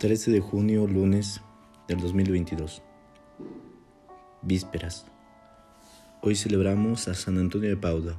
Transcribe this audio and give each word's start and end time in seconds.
13 0.00 0.30
de 0.30 0.40
junio, 0.40 0.86
lunes 0.86 1.42
del 1.86 2.00
2022. 2.00 2.82
Vísperas. 4.40 5.04
Hoy 6.22 6.36
celebramos 6.36 7.06
a 7.06 7.12
San 7.12 7.36
Antonio 7.36 7.68
de 7.68 7.76
Pauda, 7.76 8.18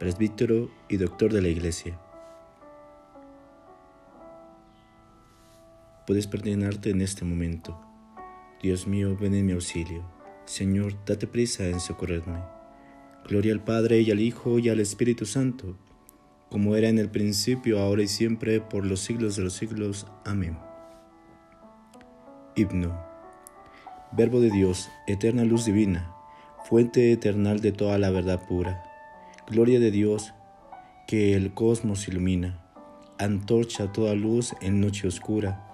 presbítero 0.00 0.72
y 0.88 0.96
doctor 0.96 1.32
de 1.32 1.40
la 1.40 1.46
Iglesia. 1.46 2.00
Puedes 6.04 6.26
perdonarte 6.26 6.90
en 6.90 7.00
este 7.00 7.24
momento. 7.24 7.80
Dios 8.60 8.88
mío, 8.88 9.16
ven 9.16 9.36
en 9.36 9.46
mi 9.46 9.52
auxilio. 9.52 10.02
Señor, 10.46 10.96
date 11.06 11.28
prisa 11.28 11.68
en 11.68 11.78
socorrerme. 11.78 12.40
Gloria 13.28 13.52
al 13.52 13.62
Padre 13.62 14.00
y 14.00 14.10
al 14.10 14.18
Hijo 14.18 14.58
y 14.58 14.68
al 14.68 14.80
Espíritu 14.80 15.26
Santo, 15.26 15.76
como 16.50 16.74
era 16.74 16.88
en 16.88 16.98
el 16.98 17.08
principio, 17.08 17.78
ahora 17.78 18.02
y 18.02 18.08
siempre, 18.08 18.60
por 18.60 18.84
los 18.84 18.98
siglos 18.98 19.36
de 19.36 19.44
los 19.44 19.52
siglos. 19.52 20.08
Amén. 20.24 20.73
Himno. 22.56 22.96
Verbo 24.12 24.40
de 24.40 24.50
Dios, 24.50 24.88
eterna 25.08 25.44
luz 25.44 25.64
divina, 25.64 26.14
fuente 26.64 27.10
eternal 27.10 27.60
de 27.60 27.72
toda 27.72 27.98
la 27.98 28.10
verdad 28.10 28.46
pura. 28.46 28.84
Gloria 29.48 29.80
de 29.80 29.90
Dios, 29.90 30.34
que 31.08 31.34
el 31.34 31.52
cosmos 31.52 32.06
ilumina, 32.06 32.64
antorcha 33.18 33.92
toda 33.92 34.14
luz 34.14 34.54
en 34.60 34.80
noche 34.80 35.08
oscura, 35.08 35.66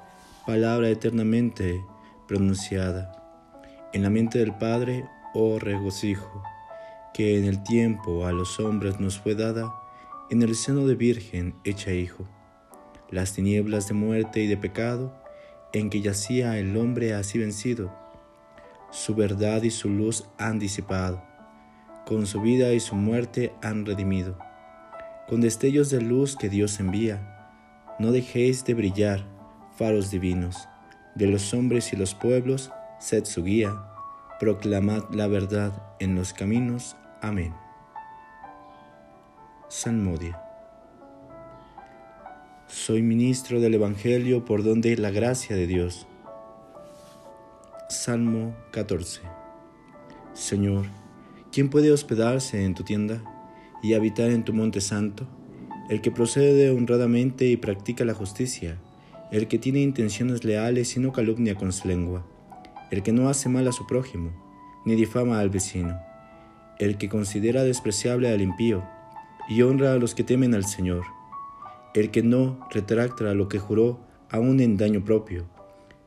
palabra 0.47 0.89
eternamente 0.89 1.84
pronunciada. 2.27 3.12
En 3.92 4.03
la 4.03 4.09
mente 4.09 4.39
del 4.39 4.55
Padre, 4.55 5.05
oh 5.34 5.59
regocijo, 5.59 6.42
que 7.12 7.39
en 7.39 7.45
el 7.45 7.62
tiempo 7.62 8.25
a 8.25 8.33
los 8.33 8.59
hombres 8.59 9.01
nos 9.01 9.19
fue 9.19 9.34
dada, 9.34 9.70
en 10.31 10.42
el 10.42 10.55
seno 10.55 10.87
de 10.87 10.94
Virgen 10.94 11.55
hecha 11.65 11.92
hijo. 11.92 12.27
Las 13.11 13.34
tinieblas 13.34 13.89
de 13.89 13.94
muerte 13.94 14.41
y 14.41 14.47
de 14.47 14.56
pecado, 14.56 15.19
en 15.72 15.90
que 15.90 16.00
yacía 16.00 16.58
el 16.58 16.76
hombre 16.76 17.14
así 17.14 17.38
vencido. 17.38 17.94
Su 18.90 19.14
verdad 19.14 19.62
y 19.62 19.70
su 19.70 19.88
luz 19.88 20.26
han 20.38 20.58
disipado, 20.58 21.22
con 22.06 22.26
su 22.26 22.40
vida 22.40 22.72
y 22.72 22.80
su 22.80 22.96
muerte 22.96 23.52
han 23.62 23.86
redimido. 23.86 24.38
Con 25.28 25.41
destellos 25.41 25.91
de 25.91 26.00
luz 26.00 26.36
que 26.36 26.48
Dios 26.48 26.80
envía, 26.80 27.94
no 28.00 28.10
dejéis 28.10 28.64
de 28.64 28.74
brillar, 28.74 29.24
faros 29.76 30.10
divinos, 30.10 30.68
de 31.14 31.26
los 31.26 31.54
hombres 31.54 31.92
y 31.92 31.96
los 31.96 32.14
pueblos, 32.14 32.72
sed 32.98 33.24
su 33.24 33.44
guía, 33.44 33.72
proclamad 34.41 35.04
la 35.12 35.28
verdad 35.28 35.72
en 36.00 36.16
los 36.16 36.32
caminos. 36.32 36.96
Amén. 37.20 37.54
Salmodia. 39.68 40.50
Soy 42.72 43.02
ministro 43.02 43.60
del 43.60 43.74
Evangelio 43.74 44.44
por 44.44 44.62
donde 44.62 44.96
la 44.96 45.10
gracia 45.10 45.56
de 45.56 45.66
Dios. 45.66 46.06
Salmo 47.88 48.54
14. 48.70 49.22
Señor, 50.34 50.86
¿quién 51.50 51.68
puede 51.68 51.91
hospedarse 51.91 52.64
en 52.64 52.74
tu 52.74 52.84
tienda 52.84 53.24
y 53.82 53.94
habitar 53.94 54.30
en 54.30 54.44
tu 54.44 54.52
monte 54.52 54.80
santo? 54.80 55.26
El 55.88 56.00
que 56.00 56.12
procede 56.12 56.70
honradamente 56.70 57.46
y 57.46 57.56
practica 57.56 58.04
la 58.04 58.14
justicia, 58.14 58.78
el 59.32 59.48
que 59.48 59.58
tiene 59.58 59.80
intenciones 59.80 60.44
leales 60.44 60.96
y 60.96 61.00
no 61.00 61.12
calumnia 61.12 61.56
con 61.56 61.72
su 61.72 61.88
lengua, 61.88 62.24
el 62.92 63.02
que 63.02 63.10
no 63.10 63.28
hace 63.28 63.48
mal 63.48 63.66
a 63.66 63.72
su 63.72 63.84
prójimo, 63.88 64.30
ni 64.86 64.94
difama 64.94 65.41
al 65.41 65.50
vecino, 65.50 65.98
el 66.78 66.98
que 66.98 67.08
considera 67.08 67.64
despreciable 67.64 68.28
al 68.28 68.41
impío 68.41 68.84
y 69.48 69.62
honra 69.62 69.92
a 69.92 69.98
los 69.98 70.14
que 70.14 70.22
temen 70.22 70.54
al 70.54 70.64
Señor 70.64 71.02
el 71.94 72.10
que 72.10 72.22
no 72.22 72.69
retracta 72.70 73.34
lo 73.34 73.48
que 73.48 73.58
juró 73.58 74.00
aún 74.30 74.60
en 74.60 74.76
daño 74.76 75.04
propio, 75.04 75.48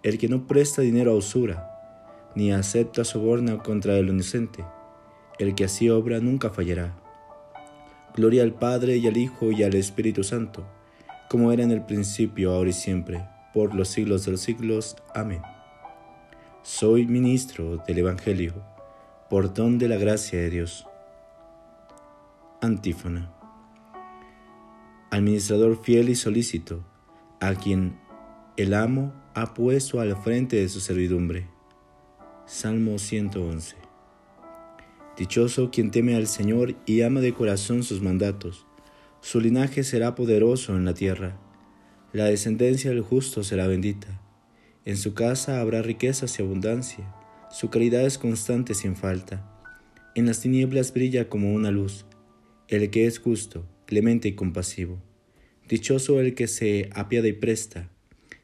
el 0.01 0.17
que 0.17 0.29
no 0.29 0.47
presta 0.47 0.81
dinero 0.81 1.11
a 1.11 1.15
usura, 1.15 2.31
ni 2.35 2.51
acepta 2.51 3.03
soborno 3.03 3.61
contra 3.61 3.97
el 3.97 4.09
inocente, 4.09 4.63
el 5.39 5.55
que 5.55 5.65
así 5.65 5.89
obra 5.89 6.19
nunca 6.19 6.49
fallará. 6.49 6.95
Gloria 8.15 8.43
al 8.43 8.53
Padre 8.53 8.97
y 8.97 9.07
al 9.07 9.17
Hijo 9.17 9.51
y 9.51 9.63
al 9.63 9.75
Espíritu 9.75 10.23
Santo, 10.23 10.65
como 11.29 11.51
era 11.51 11.63
en 11.63 11.71
el 11.71 11.83
principio, 11.83 12.53
ahora 12.53 12.69
y 12.69 12.73
siempre, 12.73 13.27
por 13.53 13.75
los 13.75 13.89
siglos 13.89 14.25
de 14.25 14.31
los 14.31 14.41
siglos. 14.41 14.95
Amén. 15.13 15.41
Soy 16.61 17.05
ministro 17.07 17.77
del 17.85 17.97
Evangelio, 17.97 18.53
por 19.29 19.53
don 19.53 19.79
de 19.79 19.89
la 19.89 19.97
gracia 19.97 20.39
de 20.39 20.49
Dios. 20.49 20.85
Antífona 22.61 23.42
administrador 25.13 25.79
fiel 25.83 26.09
y 26.09 26.15
solícito, 26.15 26.83
a 27.39 27.53
quien 27.53 27.99
el 28.57 28.73
amo 28.73 29.13
ha 29.35 29.53
puesto 29.53 29.99
al 29.99 30.17
frente 30.17 30.55
de 30.55 30.67
su 30.67 30.79
servidumbre. 30.79 31.45
Salmo 32.47 32.97
111. 32.97 33.75
Dichoso 35.15 35.69
quien 35.69 35.91
teme 35.91 36.15
al 36.15 36.25
Señor 36.25 36.75
y 36.87 37.03
ama 37.03 37.21
de 37.21 37.31
corazón 37.31 37.83
sus 37.83 38.01
mandatos. 38.01 38.65
Su 39.21 39.39
linaje 39.39 39.83
será 39.83 40.15
poderoso 40.15 40.75
en 40.75 40.83
la 40.83 40.95
tierra. 40.95 41.39
La 42.11 42.25
descendencia 42.25 42.89
del 42.89 43.01
justo 43.01 43.43
será 43.43 43.67
bendita. 43.67 44.19
En 44.83 44.97
su 44.97 45.13
casa 45.13 45.61
habrá 45.61 45.83
riquezas 45.83 46.39
y 46.39 46.41
abundancia. 46.41 47.13
Su 47.51 47.69
caridad 47.69 48.01
es 48.01 48.17
constante 48.17 48.73
sin 48.73 48.95
falta. 48.95 49.47
En 50.15 50.25
las 50.25 50.39
tinieblas 50.39 50.91
brilla 50.91 51.29
como 51.29 51.53
una 51.53 51.69
luz. 51.69 52.07
El 52.67 52.89
que 52.89 53.05
es 53.05 53.19
justo 53.19 53.67
clemente 53.93 54.27
y 54.27 54.33
compasivo. 54.33 54.99
Dichoso 55.69 56.19
el 56.19 56.33
que 56.33 56.47
se 56.47 56.89
apiada 56.95 57.27
y 57.27 57.33
presta, 57.33 57.91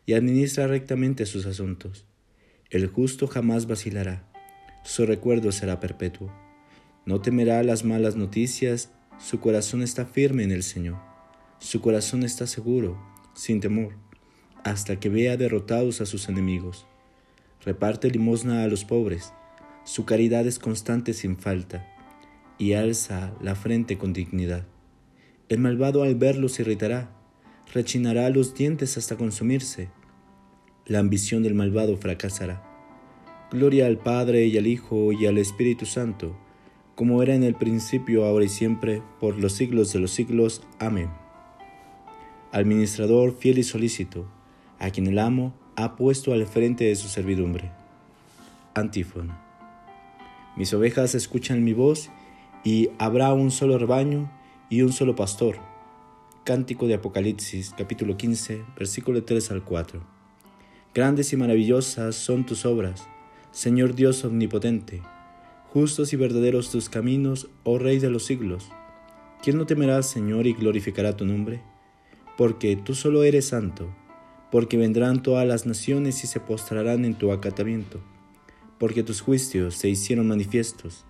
y 0.06 0.14
administra 0.14 0.68
rectamente 0.68 1.26
sus 1.26 1.48
asuntos. 1.48 2.06
El 2.70 2.86
justo 2.86 3.26
jamás 3.26 3.66
vacilará, 3.66 4.32
su 4.84 5.08
recuerdo 5.08 5.52
será 5.52 5.80
perpetuo. 5.80 6.32
No 7.08 7.20
temerá 7.22 7.64
las 7.64 7.84
malas 7.84 8.16
noticias, 8.16 8.92
su 9.18 9.40
corazón 9.40 9.82
está 9.82 10.06
firme 10.06 10.44
en 10.44 10.52
el 10.52 10.62
Señor. 10.62 11.00
Su 11.58 11.82
corazón 11.82 12.22
está 12.22 12.46
seguro, 12.46 13.02
sin 13.34 13.60
temor, 13.60 13.96
hasta 14.64 15.00
que 15.00 15.10
vea 15.10 15.36
derrotados 15.36 16.00
a 16.00 16.06
sus 16.06 16.30
enemigos. 16.30 16.86
Reparte 17.66 18.12
limosna 18.12 18.62
a 18.62 18.68
los 18.68 18.86
pobres, 18.86 19.34
su 19.84 20.06
caridad 20.06 20.46
es 20.46 20.60
constante 20.60 21.14
sin 21.14 21.38
falta, 21.38 21.88
y 22.60 22.74
alza 22.74 23.34
la 23.42 23.56
frente 23.56 23.98
con 23.98 24.14
dignidad. 24.14 24.68
El 25.50 25.58
malvado 25.58 26.04
al 26.04 26.14
verlo 26.14 26.48
se 26.48 26.62
irritará, 26.62 27.10
rechinará 27.74 28.30
los 28.30 28.54
dientes 28.54 29.00
hasta 29.00 29.18
consumirse. 29.18 29.90
La 30.86 31.00
ambición 31.00 31.42
del 31.42 31.56
malvado 31.56 31.98
fracasará. 31.98 32.64
Gloria 33.52 33.88
al 33.88 33.98
Padre 33.98 34.46
y 34.46 34.60
al 34.60 34.68
Hijo 34.68 35.12
y 35.12 35.26
al 35.26 35.40
Espíritu 35.40 35.88
Santo, 35.88 36.38
como 36.94 37.24
era 37.24 37.34
en 37.34 37.42
el 37.42 37.56
principio, 37.56 38.26
ahora 38.26 38.46
y 38.46 38.50
siempre, 38.50 39.02
por 39.20 39.40
los 39.40 39.54
siglos 39.54 39.92
de 39.92 39.98
los 39.98 40.12
siglos. 40.12 40.62
Amén. 40.78 41.10
Administrador 42.52 43.36
fiel 43.36 43.58
y 43.58 43.64
solícito, 43.64 44.28
a 44.78 44.92
quien 44.92 45.08
el 45.08 45.18
amo 45.18 45.56
ha 45.76 45.96
puesto 45.96 46.32
al 46.32 46.46
frente 46.46 46.84
de 46.84 46.96
su 46.96 47.08
servidumbre. 47.08 47.72
Antífona. 48.76 49.42
Mis 50.56 50.72
ovejas 50.76 51.16
escuchan 51.16 51.64
mi 51.64 51.74
voz 51.74 52.12
y 52.64 52.90
habrá 53.00 53.34
un 53.34 53.50
solo 53.50 53.80
rebaño 53.80 54.30
y 54.70 54.84
un 54.84 54.94
solo 54.94 55.16
pastor. 55.16 55.58
Cántico 56.44 56.88
de 56.88 56.94
Apocalipsis, 56.94 57.74
capítulo 57.76 58.18
15, 58.18 58.64
versículo 58.78 59.24
3 59.24 59.52
al 59.52 59.64
4. 59.64 60.00
Grandes 60.94 61.34
y 61.34 61.38
maravillosas 61.38 62.16
son 62.16 62.46
tus 62.46 62.66
obras, 62.66 63.08
Señor 63.52 63.96
Dios 63.96 64.24
omnipotente. 64.24 65.02
Justos 65.74 66.14
y 66.14 66.16
verdaderos 66.16 66.72
tus 66.72 66.90
caminos, 66.90 67.50
oh 67.64 67.80
Rey 67.80 68.00
de 68.00 68.10
los 68.10 68.26
siglos. 68.26 68.70
¿Quién 69.42 69.58
no 69.58 69.66
temerá, 69.66 70.02
Señor, 70.04 70.46
y 70.46 70.54
glorificará 70.54 71.16
tu 71.16 71.26
nombre? 71.26 71.62
Porque 72.38 72.76
tú 72.76 72.94
solo 72.94 73.24
eres 73.24 73.48
santo, 73.48 73.90
porque 74.52 74.78
vendrán 74.78 75.24
todas 75.24 75.48
las 75.48 75.66
naciones 75.66 76.24
y 76.24 76.28
se 76.28 76.40
postrarán 76.40 77.06
en 77.06 77.16
tu 77.16 77.32
acatamiento, 77.32 78.02
porque 78.78 79.04
tus 79.04 79.22
juicios 79.22 79.76
se 79.76 79.90
hicieron 79.90 80.28
manifiestos 80.28 81.06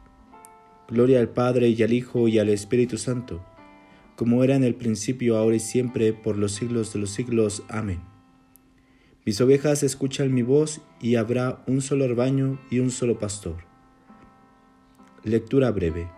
Gloria 0.90 1.20
al 1.20 1.30
Padre 1.30 1.70
y 1.70 1.84
al 1.84 1.94
Hijo 1.94 2.28
y 2.28 2.40
al 2.40 2.50
Espíritu 2.50 2.98
Santo, 2.98 3.46
como 4.20 4.44
era 4.44 4.58
en 4.58 4.66
el 4.66 4.76
principio, 4.76 5.38
ahora 5.38 5.56
y 5.56 5.62
siempre, 5.62 6.12
por 6.12 6.38
los 6.38 6.52
siglos 6.52 6.92
de 6.92 7.00
los 7.00 7.10
siglos. 7.10 7.64
Amén. 7.70 8.02
Mis 9.26 9.40
ovejas 9.40 9.82
escuchan 9.82 10.34
mi 10.34 10.42
voz 10.42 10.82
y 11.00 11.16
habrá 11.16 11.64
un 11.68 11.80
solo 11.80 12.06
rebaño 12.06 12.60
y 12.70 12.80
un 12.80 12.92
solo 12.92 13.18
pastor. 13.18 13.64
Lectura 15.24 15.72
breve. 15.72 16.10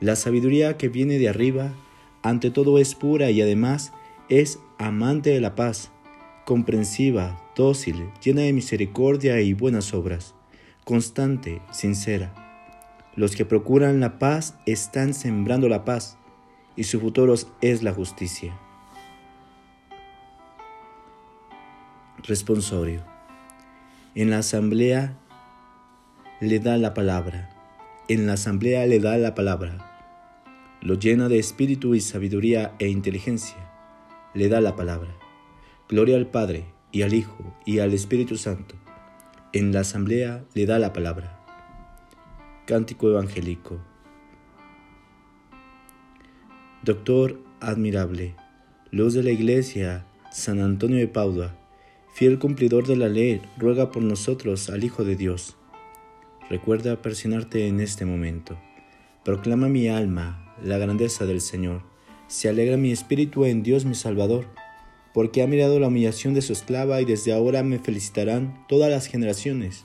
La 0.00 0.16
sabiduría 0.16 0.76
que 0.76 0.88
viene 0.88 1.16
de 1.20 1.28
arriba, 1.28 1.72
ante 2.24 2.50
todo 2.50 2.78
es 2.78 2.96
pura 2.96 3.30
y 3.30 3.40
además 3.40 3.92
es 4.28 4.58
amante 4.80 5.30
de 5.30 5.40
la 5.40 5.54
paz, 5.54 5.92
comprensiva, 6.44 7.40
dócil, 7.54 8.08
llena 8.20 8.42
de 8.42 8.52
misericordia 8.52 9.40
y 9.42 9.52
buenas 9.52 9.94
obras, 9.94 10.34
constante, 10.84 11.62
sincera 11.70 12.43
los 13.16 13.36
que 13.36 13.44
procuran 13.44 14.00
la 14.00 14.18
paz 14.18 14.56
están 14.66 15.14
sembrando 15.14 15.68
la 15.68 15.84
paz 15.84 16.18
y 16.76 16.84
su 16.84 17.00
futuro 17.00 17.34
es 17.60 17.82
la 17.82 17.92
justicia. 17.92 18.58
Responsorio. 22.26 23.04
En 24.14 24.30
la 24.30 24.38
asamblea 24.38 25.18
le 26.40 26.58
da 26.58 26.76
la 26.76 26.94
palabra. 26.94 27.50
En 28.08 28.26
la 28.26 28.34
asamblea 28.34 28.86
le 28.86 28.98
da 28.98 29.16
la 29.18 29.34
palabra. 29.34 29.90
Lo 30.80 30.94
llena 30.94 31.28
de 31.28 31.38
espíritu 31.38 31.94
y 31.94 32.00
sabiduría 32.00 32.74
e 32.78 32.88
inteligencia. 32.88 33.56
Le 34.34 34.48
da 34.48 34.60
la 34.60 34.74
palabra. 34.74 35.14
Gloria 35.88 36.16
al 36.16 36.26
Padre 36.26 36.66
y 36.92 37.02
al 37.02 37.14
Hijo 37.14 37.54
y 37.64 37.78
al 37.78 37.92
Espíritu 37.92 38.36
Santo. 38.36 38.74
En 39.52 39.72
la 39.72 39.80
asamblea 39.80 40.44
le 40.54 40.66
da 40.66 40.78
la 40.78 40.92
palabra. 40.92 41.43
Cántico 42.66 43.10
evangélico. 43.10 43.78
Doctor 46.82 47.38
admirable, 47.60 48.36
luz 48.90 49.12
de 49.12 49.22
la 49.22 49.32
Iglesia, 49.32 50.06
San 50.32 50.60
Antonio 50.60 50.96
de 50.96 51.06
Padua, 51.06 51.58
fiel 52.14 52.38
cumplidor 52.38 52.86
de 52.86 52.96
la 52.96 53.10
ley, 53.10 53.42
ruega 53.58 53.90
por 53.90 54.02
nosotros 54.02 54.70
al 54.70 54.82
Hijo 54.82 55.04
de 55.04 55.14
Dios. 55.14 55.58
Recuerda 56.48 57.02
persinarte 57.02 57.68
en 57.68 57.80
este 57.80 58.06
momento. 58.06 58.58
Proclama 59.26 59.68
mi 59.68 59.88
alma 59.88 60.54
la 60.64 60.78
grandeza 60.78 61.26
del 61.26 61.42
Señor. 61.42 61.82
Se 62.28 62.48
alegra 62.48 62.78
mi 62.78 62.92
espíritu 62.92 63.44
en 63.44 63.62
Dios 63.62 63.84
mi 63.84 63.94
Salvador, 63.94 64.46
porque 65.12 65.42
ha 65.42 65.46
mirado 65.46 65.78
la 65.80 65.88
humillación 65.88 66.32
de 66.32 66.40
su 66.40 66.54
esclava 66.54 67.02
y 67.02 67.04
desde 67.04 67.34
ahora 67.34 67.62
me 67.62 67.78
felicitarán 67.78 68.64
todas 68.68 68.90
las 68.90 69.06
generaciones, 69.06 69.84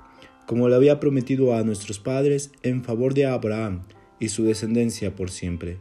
como 0.51 0.67
lo 0.67 0.75
había 0.75 0.99
prometido 0.99 1.55
a 1.55 1.63
nuestros 1.63 1.99
padres 1.99 2.51
en 2.61 2.83
favor 2.83 3.13
de 3.13 3.25
Abraham 3.25 3.83
y 4.19 4.27
su 4.27 4.43
descendencia 4.43 5.15
por 5.15 5.31
siempre 5.31 5.77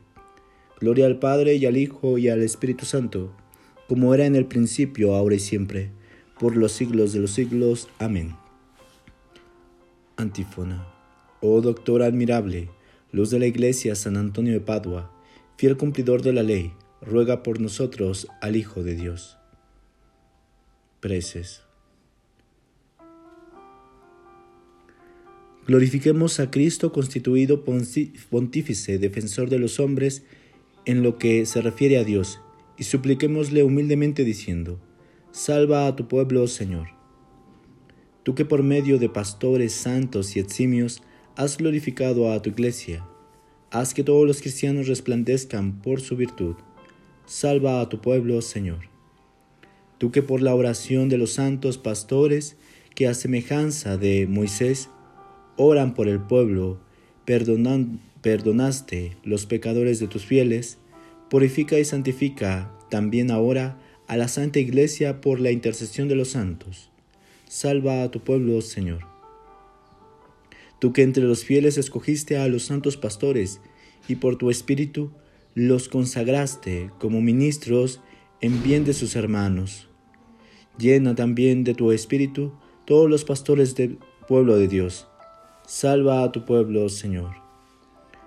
Gloria 0.78 1.06
al 1.06 1.19
Padre 1.19 1.56
y 1.56 1.67
al 1.67 1.76
Hijo 1.76 2.19
y 2.19 2.28
al 2.28 2.40
Espíritu 2.40 2.87
Santo, 2.87 3.32
como 3.88 4.14
era 4.14 4.26
en 4.26 4.37
el 4.37 4.46
principio, 4.46 5.17
ahora 5.17 5.34
y 5.34 5.40
siempre, 5.40 5.90
por 6.38 6.56
los 6.56 6.70
siglos 6.70 7.12
de 7.12 7.19
los 7.19 7.32
siglos. 7.32 7.88
Amén. 7.99 8.37
Antífona. 10.17 10.87
Oh 11.40 11.61
doctor 11.61 12.05
admirable, 12.05 12.70
luz 13.11 13.31
de 13.31 13.40
la 13.40 13.46
Iglesia 13.46 13.96
San 13.96 14.17
Antonio 14.17 14.52
de 14.52 14.61
Padua, 14.61 15.11
fiel 15.56 15.76
cumplidor 15.76 16.22
de 16.22 16.32
la 16.32 16.44
ley, 16.44 16.72
ruega 17.02 17.43
por 17.43 17.61
nosotros 17.61 18.28
al 18.40 18.55
Hijo 18.55 18.84
de 18.84 18.94
Dios. 18.94 19.37
Preces. 21.00 21.64
Glorifiquemos 25.70 26.40
a 26.40 26.50
Cristo 26.50 26.90
constituido 26.90 27.64
pontífice, 27.64 28.99
defensor 28.99 29.49
de 29.49 29.61
los 29.61 29.78
hombres, 29.78 30.25
en 30.84 31.05
lo 31.05 31.17
que 31.17 31.46
se 31.46 31.62
refiere 31.62 31.96
a 31.96 32.02
Dios, 32.02 32.40
y 32.76 32.82
supliquémosle 32.82 33.62
humildemente 33.62 34.25
diciendo, 34.25 34.81
Salva 35.31 35.87
a 35.87 35.94
tu 35.94 36.08
pueblo, 36.08 36.49
Señor. 36.49 36.88
Tú 38.25 38.34
que 38.34 38.44
por 38.44 38.64
medio 38.64 38.99
de 38.99 39.08
pastores 39.08 39.72
santos 39.72 40.34
y 40.34 40.40
eximios 40.40 41.05
has 41.37 41.56
glorificado 41.56 42.32
a 42.32 42.43
tu 42.43 42.50
iglesia, 42.50 43.06
haz 43.70 43.94
que 43.94 44.02
todos 44.02 44.26
los 44.26 44.40
cristianos 44.40 44.88
resplandezcan 44.88 45.82
por 45.82 46.00
su 46.00 46.17
virtud. 46.17 46.56
Salva 47.26 47.81
a 47.81 47.88
tu 47.88 48.00
pueblo, 48.00 48.43
Señor. 48.43 48.88
Tú 49.99 50.11
que 50.11 50.22
por 50.22 50.43
la 50.43 50.52
oración 50.52 51.08
de 51.08 51.17
los 51.17 51.34
santos 51.34 51.78
pastores, 51.78 52.56
que 52.96 53.06
a 53.06 53.14
semejanza 53.14 53.96
de 53.96 54.26
Moisés, 54.26 54.88
oran 55.62 55.92
por 55.92 56.08
el 56.08 56.20
pueblo, 56.20 56.78
perdonaste 57.26 59.16
los 59.24 59.44
pecadores 59.44 60.00
de 60.00 60.08
tus 60.08 60.24
fieles, 60.24 60.78
purifica 61.28 61.78
y 61.78 61.84
santifica 61.84 62.72
también 62.88 63.30
ahora 63.30 63.78
a 64.06 64.16
la 64.16 64.28
Santa 64.28 64.58
Iglesia 64.58 65.20
por 65.20 65.38
la 65.38 65.50
intercesión 65.50 66.08
de 66.08 66.14
los 66.14 66.30
santos. 66.30 66.90
Salva 67.46 68.02
a 68.02 68.10
tu 68.10 68.20
pueblo, 68.20 68.62
Señor. 68.62 69.00
Tú 70.78 70.94
que 70.94 71.02
entre 71.02 71.24
los 71.24 71.44
fieles 71.44 71.76
escogiste 71.76 72.38
a 72.38 72.48
los 72.48 72.62
santos 72.62 72.96
pastores 72.96 73.60
y 74.08 74.16
por 74.16 74.36
tu 74.36 74.48
espíritu 74.48 75.10
los 75.54 75.90
consagraste 75.90 76.90
como 76.98 77.20
ministros 77.20 78.00
en 78.40 78.62
bien 78.62 78.86
de 78.86 78.94
sus 78.94 79.14
hermanos. 79.14 79.88
Llena 80.78 81.14
también 81.14 81.64
de 81.64 81.74
tu 81.74 81.92
espíritu 81.92 82.54
todos 82.86 83.10
los 83.10 83.26
pastores 83.26 83.74
del 83.74 83.98
pueblo 84.26 84.56
de 84.56 84.66
Dios. 84.66 85.09
Salva 85.72 86.25
a 86.25 86.32
tu 86.32 86.44
pueblo, 86.44 86.88
Señor. 86.88 87.31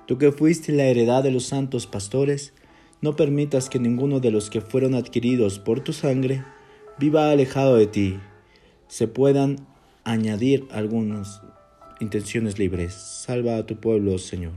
Tú 0.08 0.18
que 0.18 0.32
fuiste 0.32 0.72
la 0.72 0.86
heredad 0.86 1.24
de 1.24 1.30
los 1.30 1.44
santos 1.44 1.88
pastores, 1.88 2.54
no 3.02 3.18
permitas 3.18 3.68
que 3.68 3.80
ninguno 3.80 4.22
de 4.22 4.32
los 4.32 4.50
que 4.50 4.62
fueron 4.62 4.96
adquiridos 4.96 5.60
por 5.60 5.82
tu 5.82 5.92
sangre 5.92 6.46
viva 6.98 7.32
alejado 7.32 7.76
de 7.76 7.88
ti. 7.88 8.18
Se 8.88 9.10
puedan 9.10 9.58
añadir 10.06 10.66
algunas 10.72 11.42
intenciones 12.00 12.60
libres. 12.60 12.94
Salva 12.94 13.58
a 13.58 13.66
tu 13.66 13.76
pueblo, 13.76 14.18
Señor. 14.20 14.54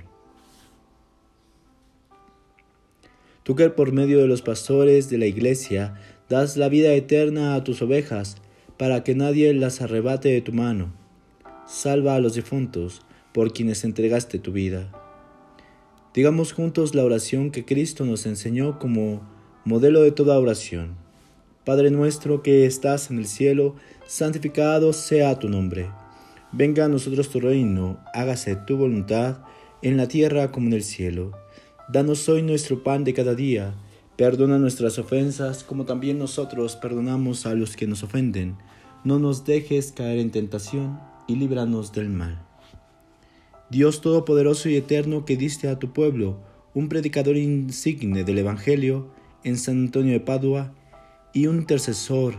Tú 3.42 3.56
que 3.56 3.68
por 3.68 3.90
medio 3.90 4.20
de 4.20 4.28
los 4.28 4.42
pastores 4.42 5.10
de 5.10 5.18
la 5.18 5.26
iglesia 5.26 6.00
das 6.28 6.56
la 6.56 6.68
vida 6.68 6.92
eterna 6.92 7.56
a 7.56 7.64
tus 7.64 7.82
ovejas, 7.82 8.36
para 8.76 9.02
que 9.02 9.16
nadie 9.16 9.52
las 9.54 9.80
arrebate 9.80 10.28
de 10.28 10.40
tu 10.40 10.52
mano. 10.52 11.05
Salva 11.66 12.14
a 12.14 12.20
los 12.20 12.34
difuntos, 12.34 13.02
por 13.32 13.52
quienes 13.52 13.84
entregaste 13.84 14.38
tu 14.38 14.52
vida. 14.52 14.90
Digamos 16.14 16.52
juntos 16.52 16.94
la 16.94 17.04
oración 17.04 17.50
que 17.50 17.64
Cristo 17.64 18.06
nos 18.06 18.24
enseñó 18.24 18.78
como 18.78 19.20
modelo 19.64 20.02
de 20.02 20.12
toda 20.12 20.38
oración. 20.38 20.94
Padre 21.64 21.90
nuestro 21.90 22.42
que 22.42 22.64
estás 22.64 23.10
en 23.10 23.18
el 23.18 23.26
cielo, 23.26 23.74
santificado 24.06 24.92
sea 24.92 25.38
tu 25.38 25.48
nombre. 25.48 25.90
Venga 26.52 26.84
a 26.84 26.88
nosotros 26.88 27.28
tu 27.28 27.40
reino, 27.40 27.98
hágase 28.14 28.54
tu 28.54 28.76
voluntad, 28.76 29.38
en 29.82 29.96
la 29.96 30.06
tierra 30.06 30.52
como 30.52 30.68
en 30.68 30.74
el 30.74 30.84
cielo. 30.84 31.32
Danos 31.88 32.28
hoy 32.28 32.42
nuestro 32.42 32.84
pan 32.84 33.02
de 33.02 33.12
cada 33.12 33.34
día. 33.34 33.74
Perdona 34.16 34.58
nuestras 34.58 34.98
ofensas, 34.98 35.64
como 35.64 35.84
también 35.84 36.18
nosotros 36.18 36.76
perdonamos 36.76 37.44
a 37.44 37.54
los 37.54 37.76
que 37.76 37.86
nos 37.86 38.02
ofenden. 38.02 38.56
No 39.04 39.18
nos 39.18 39.44
dejes 39.44 39.92
caer 39.92 40.20
en 40.20 40.30
tentación, 40.30 40.98
y 41.26 41.36
líbranos 41.36 41.92
del 41.92 42.08
mal. 42.08 42.46
Dios 43.70 44.00
Todopoderoso 44.00 44.68
y 44.68 44.76
Eterno 44.76 45.24
que 45.24 45.36
diste 45.36 45.68
a 45.68 45.78
tu 45.78 45.92
pueblo 45.92 46.40
un 46.74 46.88
predicador 46.88 47.36
insigne 47.36 48.22
del 48.22 48.38
Evangelio 48.38 49.10
en 49.44 49.56
San 49.56 49.76
Antonio 49.86 50.12
de 50.12 50.20
Padua 50.20 50.72
y 51.32 51.46
un 51.46 51.56
intercesor 51.56 52.36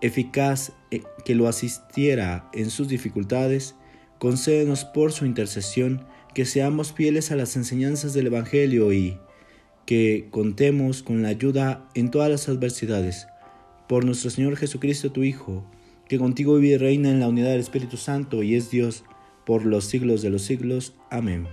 eficaz 0.00 0.72
eh, 0.90 1.02
que 1.24 1.34
lo 1.34 1.48
asistiera 1.48 2.48
en 2.52 2.70
sus 2.70 2.88
dificultades, 2.88 3.74
concédenos 4.18 4.84
por 4.84 5.12
su 5.12 5.24
intercesión 5.24 6.04
que 6.34 6.44
seamos 6.44 6.92
fieles 6.92 7.30
a 7.30 7.36
las 7.36 7.56
enseñanzas 7.56 8.12
del 8.12 8.28
Evangelio 8.28 8.92
y 8.92 9.18
que 9.86 10.28
contemos 10.30 11.02
con 11.02 11.22
la 11.22 11.28
ayuda 11.28 11.88
en 11.94 12.10
todas 12.10 12.30
las 12.30 12.48
adversidades. 12.48 13.26
Por 13.88 14.04
nuestro 14.04 14.30
Señor 14.30 14.56
Jesucristo, 14.56 15.10
tu 15.10 15.24
Hijo, 15.24 15.64
que 16.10 16.18
contigo 16.18 16.56
vive 16.56 16.74
y 16.74 16.76
reina 16.76 17.08
en 17.08 17.20
la 17.20 17.28
unidad 17.28 17.50
del 17.50 17.60
Espíritu 17.60 17.96
Santo 17.96 18.42
y 18.42 18.56
es 18.56 18.68
Dios, 18.68 19.04
por 19.46 19.64
los 19.64 19.84
siglos 19.84 20.22
de 20.22 20.30
los 20.30 20.42
siglos. 20.42 20.92
Amén. 21.08 21.46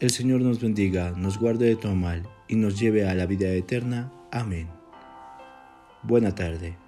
El 0.00 0.08
Señor 0.08 0.40
nos 0.40 0.58
bendiga, 0.58 1.10
nos 1.18 1.38
guarde 1.38 1.66
de 1.66 1.76
todo 1.76 1.94
mal 1.94 2.26
y 2.48 2.56
nos 2.56 2.80
lleve 2.80 3.06
a 3.06 3.14
la 3.14 3.26
vida 3.26 3.50
eterna. 3.50 4.10
Amén. 4.30 4.68
Buena 6.02 6.34
tarde. 6.34 6.85